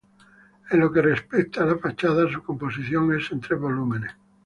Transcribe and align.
En 0.71 0.79
lo 0.79 0.91
que 0.91 1.03
respecta 1.03 1.61
a 1.61 1.67
la 1.67 1.77
fachada, 1.77 2.27
su 2.27 2.41
composición 2.41 3.15
es 3.15 3.31
en 3.31 3.39
tres 3.39 3.59
volúmenes. 3.59 4.11